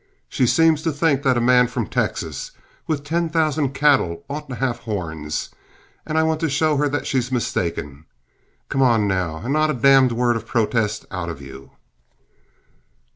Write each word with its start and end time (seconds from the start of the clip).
She 0.29 0.47
seems 0.47 0.81
to 0.81 0.91
think 0.91 1.21
that 1.21 1.37
a 1.37 1.39
man 1.39 1.67
from 1.67 1.85
Texas 1.85 2.53
with 2.87 3.03
ten 3.03 3.29
thousand 3.29 3.73
cattle 3.75 4.23
ought 4.27 4.49
to 4.49 4.55
have 4.55 4.79
horns, 4.79 5.51
and 6.07 6.17
I 6.17 6.23
want 6.23 6.39
to 6.39 6.49
show 6.49 6.77
her 6.77 6.89
that 6.89 7.05
she's 7.05 7.31
mistaken. 7.31 8.05
Come 8.67 8.81
on, 8.81 9.07
now, 9.07 9.37
and 9.43 9.53
not 9.53 9.69
a 9.69 9.75
damned 9.75 10.13
word 10.13 10.35
of 10.37 10.47
protest 10.47 11.05
out 11.11 11.29
of 11.29 11.39
you." 11.39 11.73